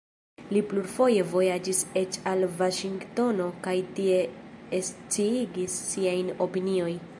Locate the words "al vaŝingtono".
2.31-3.51